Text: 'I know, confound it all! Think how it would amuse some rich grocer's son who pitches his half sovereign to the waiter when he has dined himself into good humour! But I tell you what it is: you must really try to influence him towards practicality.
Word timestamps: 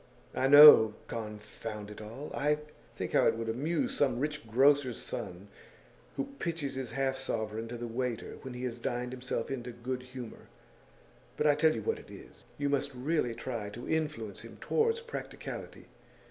'I 0.33 0.47
know, 0.47 0.95
confound 1.05 1.91
it 1.91 2.01
all! 2.01 2.33
Think 2.95 3.11
how 3.13 3.27
it 3.27 3.35
would 3.35 3.47
amuse 3.49 3.95
some 3.95 4.19
rich 4.19 4.47
grocer's 4.49 4.97
son 4.99 5.47
who 6.15 6.29
pitches 6.39 6.73
his 6.73 6.89
half 6.93 7.17
sovereign 7.17 7.67
to 7.67 7.77
the 7.77 7.85
waiter 7.85 8.37
when 8.41 8.55
he 8.55 8.63
has 8.63 8.79
dined 8.79 9.11
himself 9.11 9.51
into 9.51 9.71
good 9.71 10.01
humour! 10.01 10.47
But 11.37 11.45
I 11.45 11.53
tell 11.53 11.75
you 11.75 11.83
what 11.83 11.99
it 11.99 12.09
is: 12.09 12.45
you 12.57 12.67
must 12.67 12.95
really 12.95 13.35
try 13.35 13.69
to 13.69 13.87
influence 13.87 14.41
him 14.41 14.57
towards 14.59 15.01
practicality. 15.01 15.85